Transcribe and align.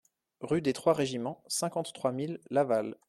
Rue 0.39 0.63
des 0.63 0.73
Trois 0.73 0.93
Régiments, 0.93 1.43
cinquante-trois 1.45 2.11
mille 2.11 2.39
Laval 2.49 2.95